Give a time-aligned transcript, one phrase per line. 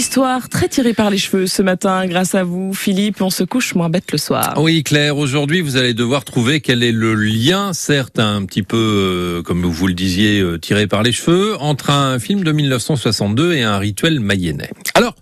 [0.00, 2.06] histoire très tirée par les cheveux ce matin.
[2.06, 4.54] Grâce à vous, Philippe, on se couche moins bête le soir.
[4.56, 8.76] Oui, Claire, aujourd'hui, vous allez devoir trouver quel est le lien, certes un petit peu,
[8.78, 13.52] euh, comme vous le disiez, euh, tiré par les cheveux, entre un film de 1962
[13.52, 14.70] et un rituel mayennais.
[14.94, 15.14] Alors,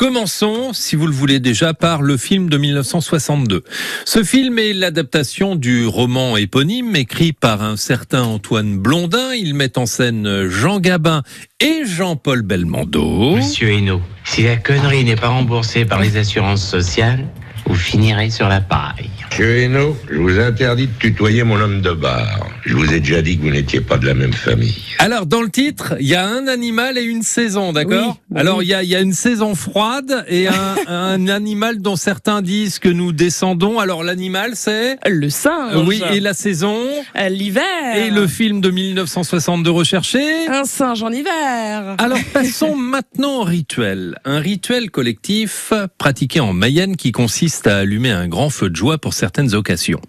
[0.00, 3.64] Commençons, si vous le voulez déjà, par le film de 1962.
[4.06, 9.34] Ce film est l'adaptation du roman éponyme écrit par un certain Antoine Blondin.
[9.34, 11.22] Il met en scène Jean Gabin
[11.60, 13.36] et Jean-Paul Belmondo.
[13.36, 17.26] Monsieur Hainaut, si la connerie n'est pas remboursée par les assurances sociales,
[17.66, 19.10] vous finirez sur la paille.
[19.30, 22.46] Monsieur Hainaut, je vous interdis de tutoyer mon homme de bar.
[22.66, 24.74] Je vous ai déjà dit que vous n'étiez pas de la même famille.
[24.98, 28.62] Alors, dans le titre, il y a un animal et une saison, d'accord Oui, Alors,
[28.62, 32.42] il y a, il y a une saison froide et un, un animal dont certains
[32.42, 33.78] disent que nous descendons.
[33.78, 35.76] Alors, l'animal, c'est Le singe.
[35.86, 36.76] Oui, et la saison
[37.16, 37.62] Euh, L'hiver.
[37.96, 41.94] Et le film de 1962 recherché Un singe en hiver.
[41.98, 44.18] alors passons maintenant au rituel.
[44.24, 48.98] Un rituel collectif pratiqué en Mayenne qui consiste à allumer un grand feu de joie
[48.98, 50.00] pour certaines occasions.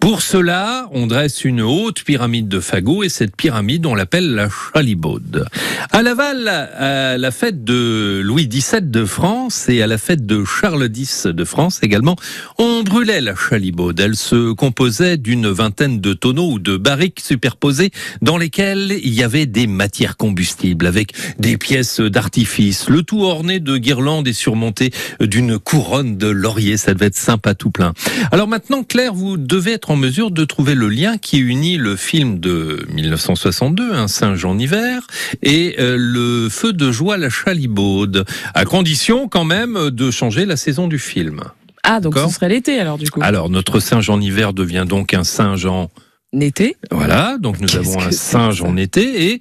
[0.00, 4.48] Pour cela, on dresse une haute pyramide de fagots et cette pyramide, on l'appelle la
[4.48, 5.46] Chalibaude.
[5.90, 10.44] À Laval, à la fête de Louis XVII de France et à la fête de
[10.44, 12.16] Charles X de France également,
[12.58, 13.98] on brûlait la Chalibaude.
[13.98, 17.90] Elle se composait d'une vingtaine de tonneaux ou de barriques superposées
[18.22, 23.58] dans lesquelles il y avait des matières combustibles avec des pièces d'artifice, le tout orné
[23.58, 26.76] de guirlandes et surmonté d'une couronne de laurier.
[26.76, 27.92] Ça devait être sympa tout plein.
[28.30, 31.96] Alors maintenant, Claire, vous devez être en mesure de trouver le lien qui unit le
[31.96, 35.06] film de 1962, Un singe en hiver,
[35.42, 40.56] et euh, le feu de joie, la Chalibaude, à condition quand même de changer la
[40.56, 41.42] saison du film.
[41.82, 43.20] Ah, donc ce serait l'été alors du coup.
[43.22, 45.88] Alors notre singe en hiver devient donc un singe en
[46.32, 46.76] L'été.
[46.90, 49.40] voilà, donc nous avons un singe en été et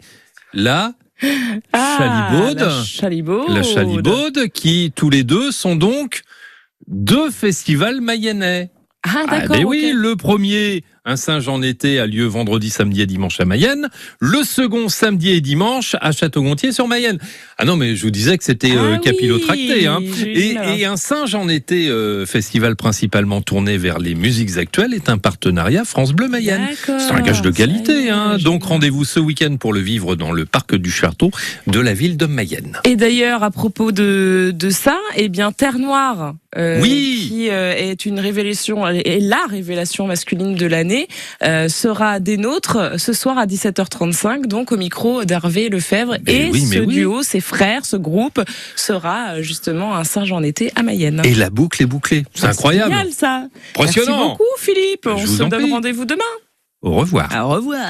[0.53, 0.93] la
[1.73, 2.59] Ah, Chalibaude.
[2.59, 3.49] La Chalibaude.
[3.49, 6.21] la Chalibaude qui tous les deux sont donc
[6.87, 8.69] deux festivals mayennais.
[9.07, 9.55] Ah, Ah d'accord.
[9.57, 9.93] ben oui, ok.
[10.01, 13.89] le premier, un singe en été, a lieu vendredi, samedi et dimanche à Mayenne.
[14.19, 17.19] Le second, samedi et dimanche à Château-Gontier sur Mayenne.
[17.57, 19.87] Ah non, mais je vous disais que c'était euh, Ah capillotracté.
[19.87, 19.99] oui, Hein.
[20.25, 25.17] Et, un singe en été, euh, festival principalement tourné vers les musiques actuelles, est un
[25.17, 26.67] partenariat France Bleu Mayenne.
[26.85, 28.09] C'est un gage de qualité.
[28.09, 28.37] Hein.
[28.43, 31.29] Donc rendez-vous ce week-end pour le vivre dans le parc du Château
[31.67, 32.79] de la ville de Mayenne.
[32.83, 37.25] Et d'ailleurs, à propos de, de ça, eh bien, Terre Noire, euh, Oui.
[37.29, 40.94] qui euh, est une révélation, est la révélation masculine de l'année,
[41.43, 46.17] euh, sera des nôtres ce soir à 17h35, donc au micro d'Hervé Lefebvre.
[46.25, 46.95] Mais et oui, ce oui.
[46.95, 48.41] duo, ses frères, ce groupe,
[48.75, 51.21] sera euh, justement un singe en été à Mayenne.
[51.23, 52.23] Et la boucle est bouclée.
[52.33, 52.91] C'est incroyable.
[52.91, 53.47] génial ça.
[53.75, 54.17] Impressionnant.
[54.17, 55.03] Merci beaucoup Philippe.
[55.05, 56.23] Je On vous se donne rendez-vous demain.
[56.81, 57.29] Au revoir.
[57.35, 57.81] Au revoir.